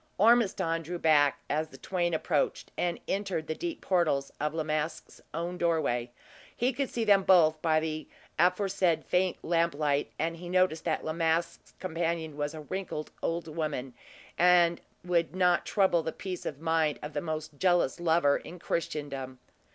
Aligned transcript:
Ormiston 0.17 0.81
drew 0.81 0.97
back 0.97 1.41
as 1.47 1.67
the 1.67 1.77
twain 1.77 2.15
approached, 2.15 2.71
and 2.75 2.99
entered 3.07 3.45
the 3.45 3.53
deep 3.53 3.81
portals 3.81 4.31
of 4.41 4.51
La 4.55 4.63
Masque's 4.63 5.21
own 5.31 5.59
doorway. 5.59 6.09
He 6.57 6.73
could 6.73 6.89
see 6.89 7.03
them 7.03 7.21
both 7.21 7.61
by 7.61 7.79
the 7.79 8.07
aforesaid 8.39 9.05
faint 9.05 9.37
lamplight, 9.43 10.11
and 10.17 10.37
he 10.37 10.49
noticed 10.49 10.85
that 10.85 11.05
La 11.05 11.13
Masque's 11.13 11.73
companion 11.77 12.35
was 12.35 12.55
a 12.55 12.61
wrinkled 12.61 13.11
old 13.21 13.47
woman, 13.47 13.93
that 14.39 14.79
would 15.05 15.35
not 15.35 15.67
trouble 15.67 16.01
the 16.01 16.11
peace 16.11 16.47
of 16.47 16.59
mind 16.59 16.97
of 17.03 17.13
the 17.13 17.21
most 17.21 17.59
jealous 17.59 17.99
lover 17.99 18.37
in 18.37 18.57
Christendom. 18.57 19.37